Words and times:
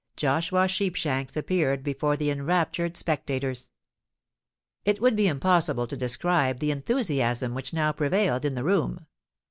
Joshua 0.17 0.67
Sheepshanks 0.67 1.37
appeared 1.37 1.83
before 1.83 2.17
the 2.17 2.31
enraptured 2.31 2.97
spectators. 2.97 3.69
It 4.83 4.99
would 4.99 5.15
be 5.15 5.27
impossible 5.27 5.85
to 5.85 5.95
describe 5.95 6.57
the 6.57 6.71
enthusiasm 6.71 7.53
which 7.53 7.71
now 7.71 7.91
prevailed 7.91 8.43
in 8.43 8.55
the 8.55 8.63
room. 8.63 9.05